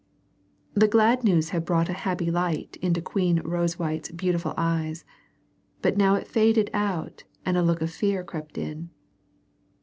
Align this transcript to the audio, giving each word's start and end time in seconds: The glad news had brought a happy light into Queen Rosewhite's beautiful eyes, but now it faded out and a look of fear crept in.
The 0.73 0.87
glad 0.87 1.23
news 1.23 1.49
had 1.49 1.63
brought 1.63 1.87
a 1.87 1.93
happy 1.93 2.31
light 2.31 2.75
into 2.81 3.03
Queen 3.03 3.39
Rosewhite's 3.43 4.09
beautiful 4.09 4.55
eyes, 4.57 5.05
but 5.83 5.95
now 5.95 6.15
it 6.15 6.25
faded 6.25 6.71
out 6.73 7.23
and 7.45 7.55
a 7.55 7.61
look 7.61 7.83
of 7.83 7.91
fear 7.91 8.23
crept 8.23 8.57
in. 8.57 8.89